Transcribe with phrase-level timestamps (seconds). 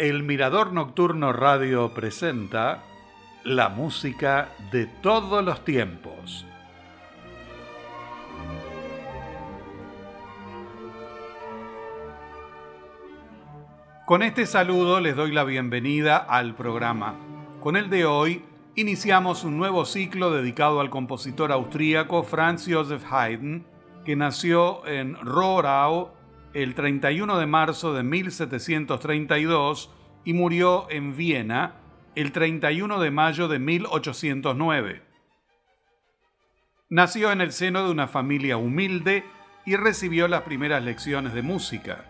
[0.00, 2.82] El Mirador Nocturno Radio presenta
[3.44, 6.46] la música de todos los tiempos.
[14.06, 17.16] Con este saludo les doy la bienvenida al programa.
[17.60, 18.42] Con el de hoy
[18.76, 23.66] iniciamos un nuevo ciclo dedicado al compositor austríaco Franz Joseph Haydn,
[24.06, 26.12] que nació en Rohrau
[26.54, 29.90] el 31 de marzo de 1732
[30.24, 31.76] y murió en Viena
[32.14, 35.02] el 31 de mayo de 1809.
[36.88, 39.24] Nació en el seno de una familia humilde
[39.64, 42.04] y recibió las primeras lecciones de música.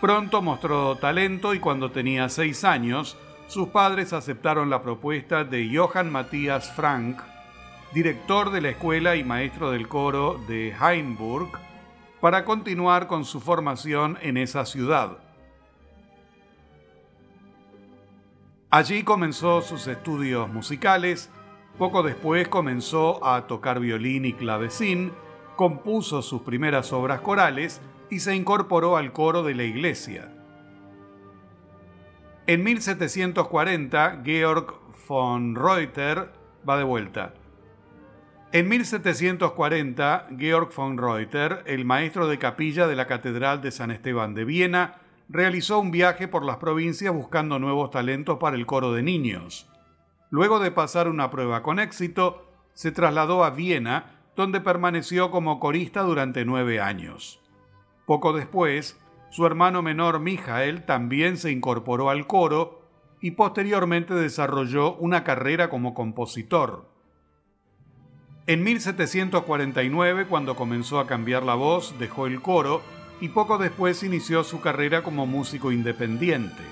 [0.00, 3.16] Pronto mostró talento y cuando tenía seis años,
[3.46, 7.22] sus padres aceptaron la propuesta de Johann Matthias Frank,
[7.94, 11.58] director de la escuela y maestro del coro de Hainburg,
[12.22, 15.18] para continuar con su formación en esa ciudad.
[18.70, 21.30] Allí comenzó sus estudios musicales,
[21.78, 25.10] poco después comenzó a tocar violín y clavecín,
[25.56, 30.32] compuso sus primeras obras corales y se incorporó al coro de la iglesia.
[32.46, 34.74] En 1740, Georg
[35.08, 36.30] von Reuter
[36.68, 37.34] va de vuelta.
[38.54, 44.34] En 1740, Georg von Reuter, el maestro de capilla de la Catedral de San Esteban
[44.34, 45.00] de Viena,
[45.30, 49.70] realizó un viaje por las provincias buscando nuevos talentos para el coro de niños.
[50.28, 56.02] Luego de pasar una prueba con éxito, se trasladó a Viena, donde permaneció como corista
[56.02, 57.40] durante nueve años.
[58.04, 59.00] Poco después,
[59.30, 62.82] su hermano menor Mijael también se incorporó al coro
[63.18, 66.91] y posteriormente desarrolló una carrera como compositor.
[68.48, 72.82] En 1749, cuando comenzó a cambiar la voz, dejó el coro
[73.20, 76.64] y poco después inició su carrera como músico independiente.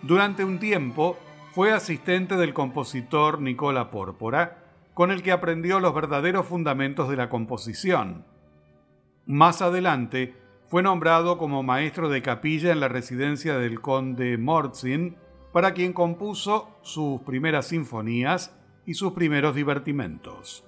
[0.00, 1.18] Durante un tiempo
[1.52, 4.64] fue asistente del compositor Nicola Pórpora,
[4.94, 8.24] con el que aprendió los verdaderos fundamentos de la composición.
[9.26, 10.34] Más adelante
[10.68, 15.16] fue nombrado como maestro de capilla en la residencia del conde Morzin,
[15.52, 18.56] para quien compuso sus primeras sinfonías
[18.86, 20.64] y sus primeros divertimentos.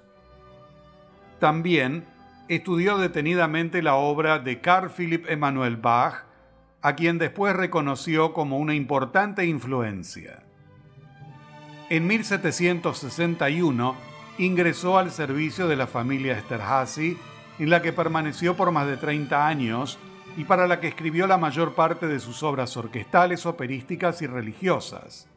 [1.39, 2.05] También
[2.49, 6.25] estudió detenidamente la obra de Carl Philipp Emanuel Bach,
[6.83, 10.45] a quien después reconoció como una importante influencia.
[11.89, 13.97] En 1761
[14.39, 17.17] ingresó al servicio de la familia Esterházy,
[17.59, 19.99] en la que permaneció por más de 30 años
[20.37, 25.29] y para la que escribió la mayor parte de sus obras orquestales, operísticas y religiosas.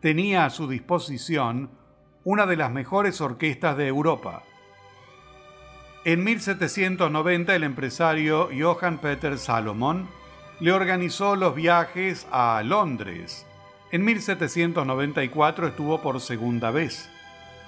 [0.00, 1.70] Tenía a su disposición
[2.22, 4.44] una de las mejores orquestas de Europa,
[6.12, 10.08] en 1790 el empresario Johann Peter Salomon
[10.58, 13.44] le organizó los viajes a Londres.
[13.92, 17.10] En 1794 estuvo por segunda vez.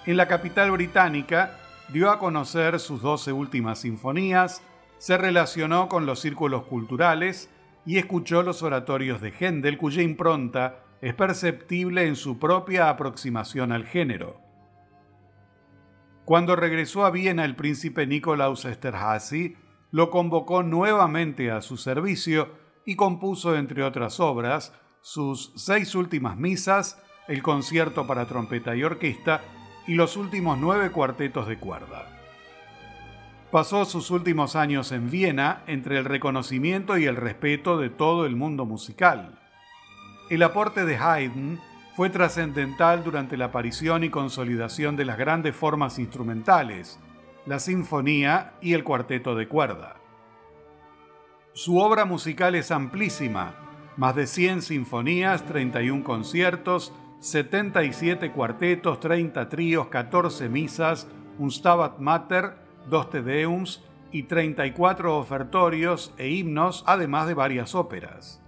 [0.06, 1.58] En la capital británica
[1.90, 4.62] dio a conocer sus doce últimas sinfonías,
[4.96, 7.50] se relacionó con los círculos culturales
[7.84, 13.84] y escuchó los oratorios de Händel, cuya impronta es perceptible en su propia aproximación al
[13.84, 14.49] género.
[16.30, 19.56] Cuando regresó a Viena el príncipe Nikolaus Esterházy,
[19.90, 22.50] lo convocó nuevamente a su servicio
[22.86, 29.42] y compuso, entre otras obras, sus seis últimas misas, el concierto para trompeta y orquesta
[29.88, 32.06] y los últimos nueve cuartetos de cuerda.
[33.50, 38.36] Pasó sus últimos años en Viena entre el reconocimiento y el respeto de todo el
[38.36, 39.40] mundo musical.
[40.30, 41.58] El aporte de Haydn
[42.00, 46.98] fue trascendental durante la aparición y consolidación de las grandes formas instrumentales,
[47.44, 49.96] la sinfonía y el cuarteto de cuerda.
[51.52, 53.54] Su obra musical es amplísima,
[53.98, 61.06] más de 100 sinfonías, 31 conciertos, 77 cuartetos, 30 tríos, 14 misas,
[61.38, 62.54] un Stabat Mater,
[62.88, 68.40] dos Te Deums y 34 ofertorios e himnos, además de varias óperas.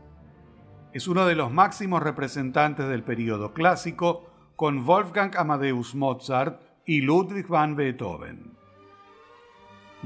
[0.93, 7.47] Es uno de los máximos representantes del período clásico con Wolfgang Amadeus Mozart y Ludwig
[7.47, 8.53] van Beethoven.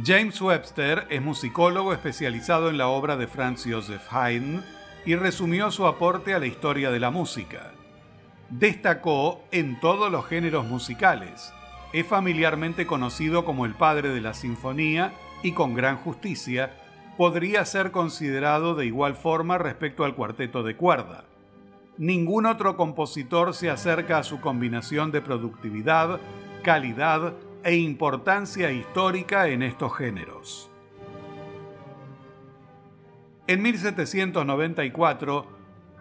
[0.05, 4.63] James Webster es musicólogo especializado en la obra de Franz Joseph Haydn
[5.05, 7.73] y resumió su aporte a la historia de la música.
[8.51, 11.53] Destacó en todos los géneros musicales.
[11.93, 15.13] Es familiarmente conocido como el padre de la sinfonía
[15.43, 16.71] y con gran justicia
[17.17, 21.25] podría ser considerado de igual forma respecto al cuarteto de cuerda.
[21.99, 26.21] Ningún otro compositor se acerca a su combinación de productividad,
[26.63, 27.33] calidad
[27.65, 30.71] e importancia histórica en estos géneros.
[33.47, 35.47] En 1794,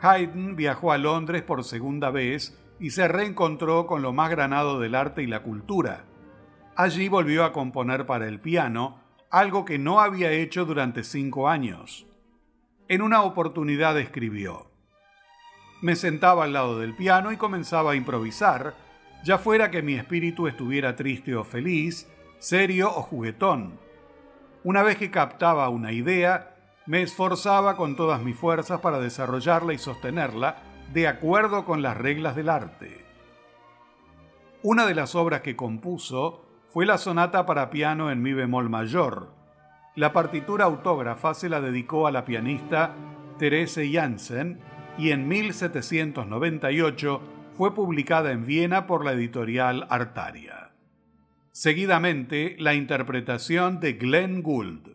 [0.02, 4.96] Haydn viajó a Londres por segunda vez y se reencontró con lo más granado del
[4.96, 6.06] arte y la cultura.
[6.76, 12.06] Allí volvió a componer para el piano, algo que no había hecho durante cinco años.
[12.88, 14.72] En una oportunidad escribió,
[15.82, 18.76] Me sentaba al lado del piano y comenzaba a improvisar,
[19.24, 22.08] ya fuera que mi espíritu estuviera triste o feliz,
[22.38, 23.80] serio o juguetón.
[24.64, 26.56] Una vez que captaba una idea,
[26.86, 30.58] me esforzaba con todas mis fuerzas para desarrollarla y sostenerla
[30.94, 33.04] de acuerdo con las reglas del arte.
[34.62, 36.45] Una de las obras que compuso
[36.76, 39.32] fue la sonata para piano en mi bemol mayor.
[39.96, 42.94] La partitura autógrafa se la dedicó a la pianista
[43.40, 44.60] Therese Janssen
[44.98, 47.22] y en 1798
[47.56, 50.72] fue publicada en Viena por la editorial Artaria.
[51.54, 54.95] Seguidamente, la interpretación de Glenn Gould.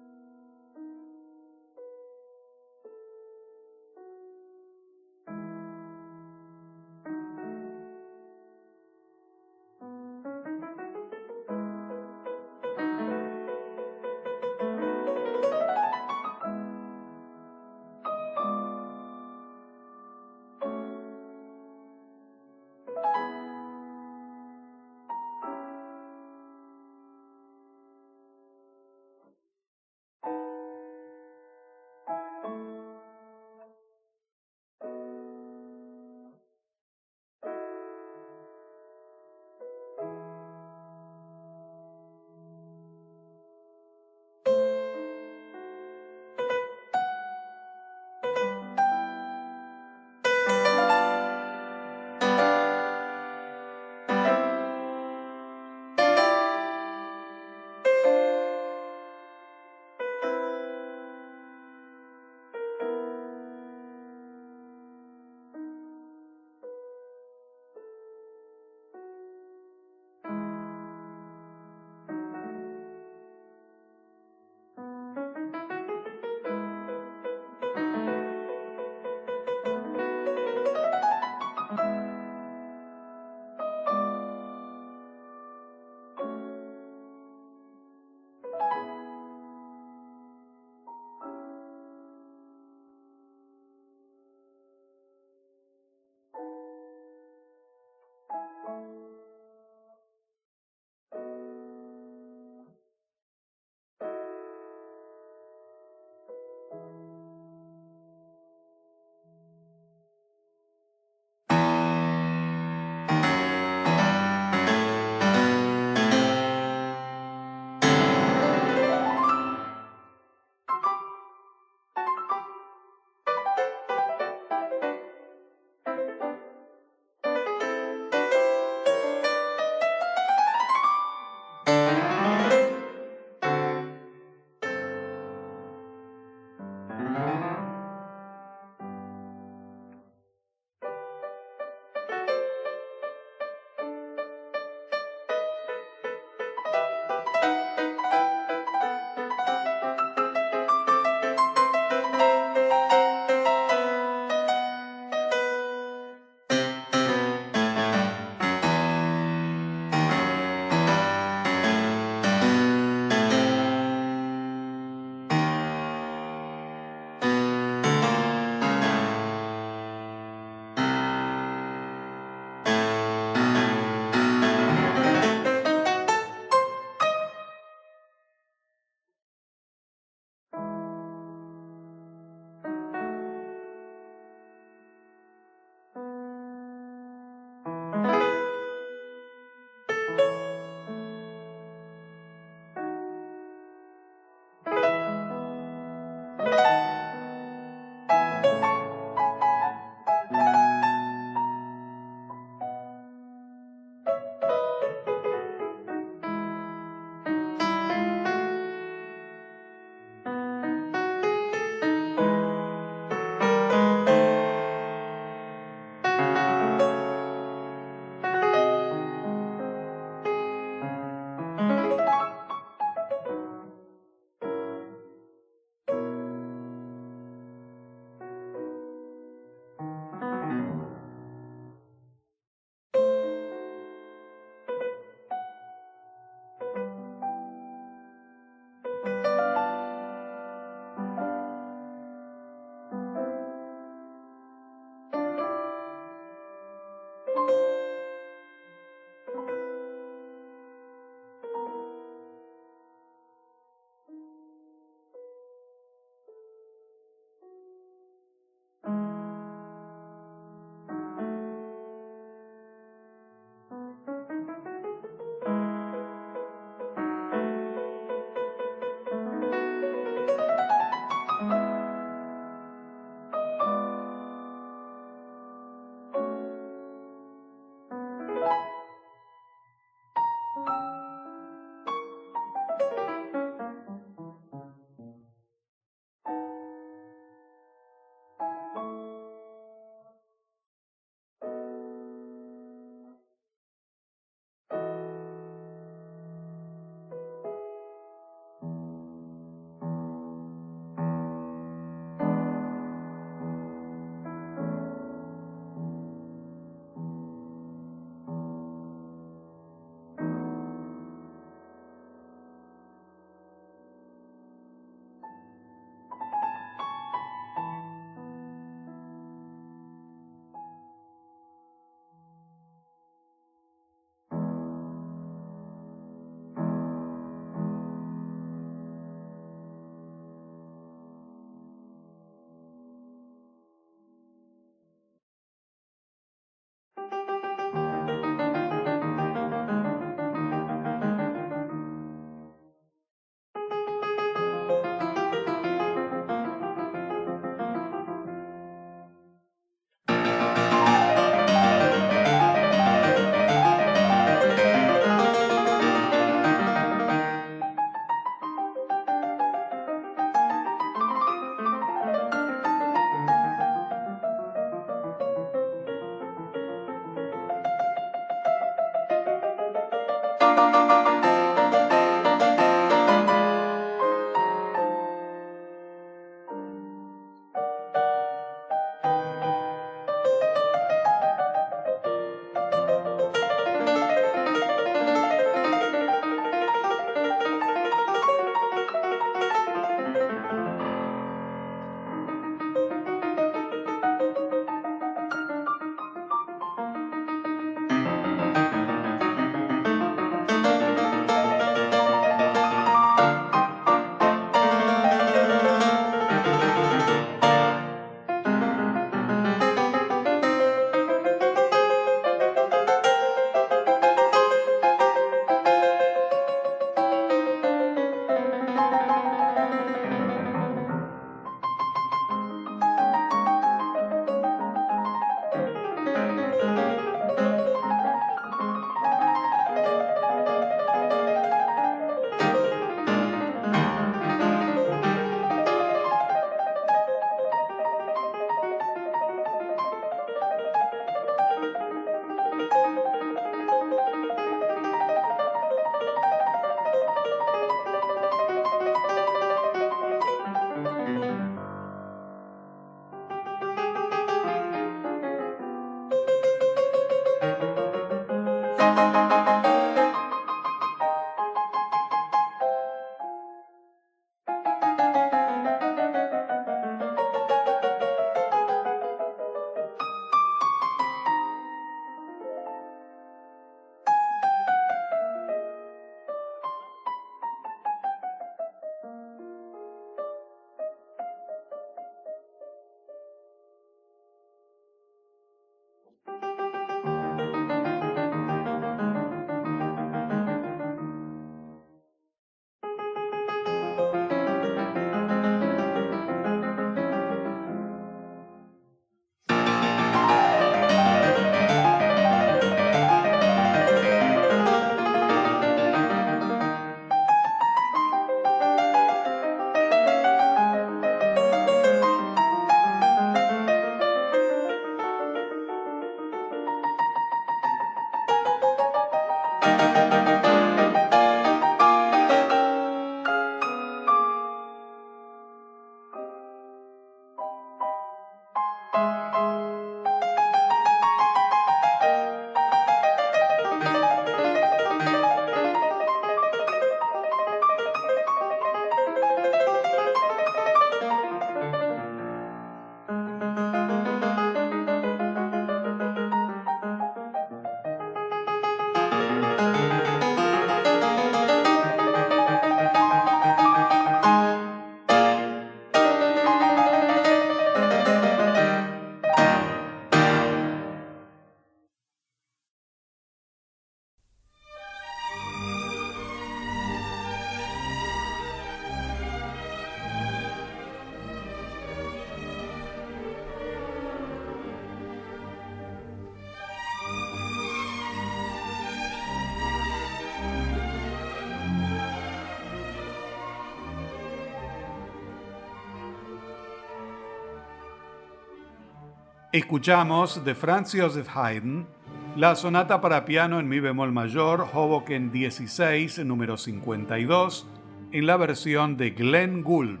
[589.54, 591.86] Escuchamos de Franz Joseph Haydn
[592.34, 597.64] la sonata para piano en mi bemol mayor, Hoboken 16, número 52,
[598.10, 600.00] en la versión de Glenn Gould.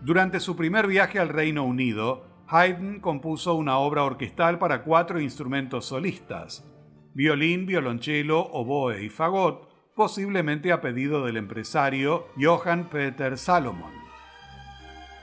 [0.00, 5.86] Durante su primer viaje al Reino Unido, Haydn compuso una obra orquestal para cuatro instrumentos
[5.86, 6.64] solistas,
[7.12, 13.90] violín, violonchelo, oboe y fagot, posiblemente a pedido del empresario Johann Peter Salomon.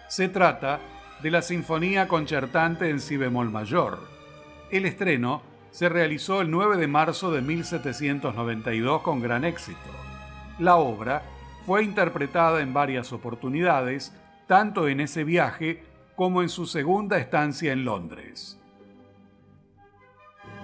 [0.10, 0.82] Se trata
[1.21, 3.99] de la Sinfonía Concertante en Si bemol mayor.
[4.71, 9.80] El estreno se realizó el 9 de marzo de 1792 con gran éxito.
[10.60, 11.23] La obra
[11.65, 14.13] fue interpretada en varias oportunidades,
[14.47, 15.84] tanto en ese viaje
[16.15, 18.60] como en su segunda estancia en Londres.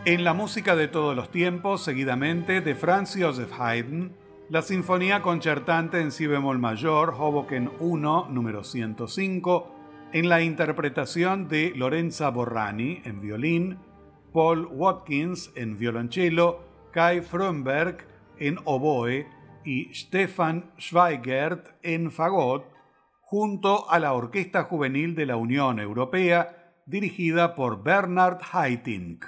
[0.05, 4.13] En la música de todos los tiempos, seguidamente, de Franz Joseph Haydn,
[4.49, 9.81] la Sinfonía Concertante en Si bemol mayor, Hoboken 1, número 105,
[10.13, 13.80] en la interpretación de Lorenza Borrani en violín,
[14.34, 18.06] Paul Watkins en violonchelo, Kai Fromberg
[18.38, 19.28] en oboe
[19.63, 22.65] y Stefan Schweigert en fagot,
[23.21, 29.24] junto a la Orquesta Juvenil de la Unión Europea, dirigida por Bernard Haitink.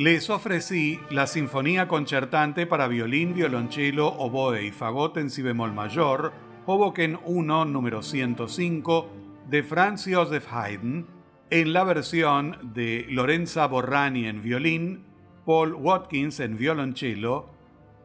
[0.00, 6.32] Les ofrecí la Sinfonía Concertante para violín, violonchelo, oboe y fagot en si bemol mayor,
[6.64, 9.10] Hoboken 1, número 105,
[9.50, 11.06] de Franz Joseph Haydn,
[11.50, 15.04] en la versión de Lorenza Borrani en violín,
[15.44, 17.50] Paul Watkins en violonchelo,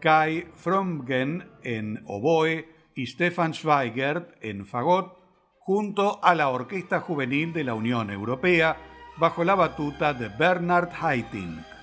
[0.01, 5.17] Kai Fromgen en oboe y Stefan Schweigert en fagot,
[5.59, 8.75] junto a la Orquesta Juvenil de la Unión Europea,
[9.15, 11.74] bajo la batuta de Bernard Haitink.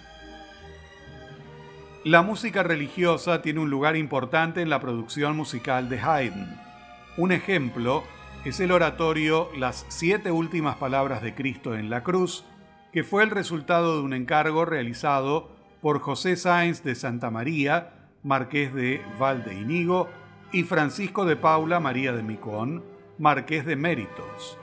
[2.04, 6.60] La música religiosa tiene un lugar importante en la producción musical de Haydn.
[7.16, 8.02] Un ejemplo
[8.44, 12.44] es el oratorio Las siete últimas palabras de Cristo en la cruz,
[12.92, 17.92] que fue el resultado de un encargo realizado por José Sáenz de Santa María,
[18.24, 20.08] marqués de Valdeinigo,
[20.50, 22.82] y Francisco de Paula María de Micón,
[23.16, 24.58] marqués de Méritos.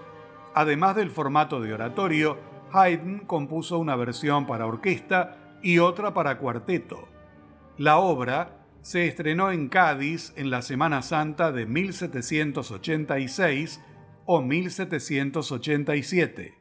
[0.53, 2.37] Además del formato de oratorio,
[2.73, 7.07] Haydn compuso una versión para orquesta y otra para cuarteto.
[7.79, 13.81] La obra se estrenó en Cádiz en la Semana Santa de 1786
[14.25, 16.57] o 1787.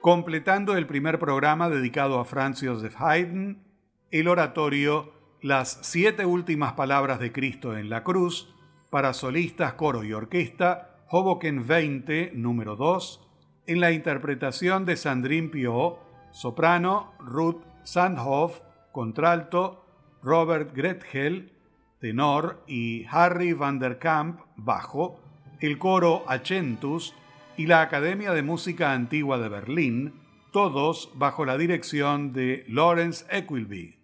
[0.00, 3.62] Completando el primer programa dedicado a Franz Joseph Haydn,
[4.10, 5.12] el oratorio
[5.42, 8.54] Las siete últimas palabras de Cristo en la cruz,
[8.88, 13.20] para solistas, coro y orquesta, Hoboken 20, número 2,
[13.66, 15.98] en la interpretación de Sandrine Pio,
[16.30, 18.62] soprano, Ruth Sandhoff,
[18.94, 19.84] contralto,
[20.22, 21.52] Robert Gretchel,
[22.00, 25.20] tenor, y Harry van der Kamp, bajo,
[25.60, 27.14] el coro Achentus
[27.58, 30.14] y la Academia de Música Antigua de Berlín,
[30.52, 34.03] todos bajo la dirección de Lawrence Equilby.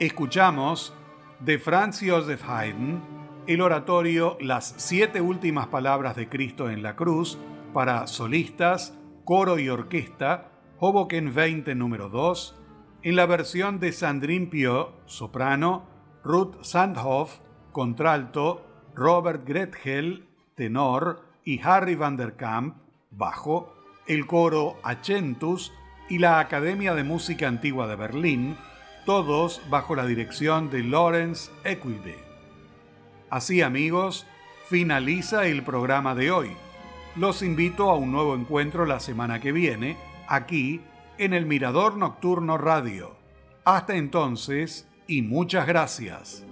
[0.00, 0.94] Escuchamos
[1.40, 3.02] de Franz Joseph Haydn
[3.46, 7.38] el oratorio Las siete últimas palabras de Cristo en la cruz
[7.74, 12.58] para solistas, coro y orquesta, Hoboken 20 número 2,
[13.02, 15.84] en la versión de Sandrine Pio, soprano,
[16.24, 17.40] Ruth Sandhoff,
[17.70, 18.64] contralto,
[18.94, 22.76] Robert Grethel, tenor, y Harry van der Kamp,
[23.10, 23.74] bajo,
[24.06, 25.74] el coro Achentus
[26.08, 28.56] y la Academia de Música Antigua de Berlín,
[29.04, 32.16] todos bajo la dirección de Lawrence Equilby.
[33.28, 34.26] Así amigos,
[34.68, 36.50] finaliza el programa de hoy.
[37.16, 39.96] Los invito a un nuevo encuentro la semana que viene,
[40.28, 40.80] aquí
[41.18, 43.16] en el Mirador Nocturno Radio.
[43.64, 46.44] Hasta entonces y muchas gracias.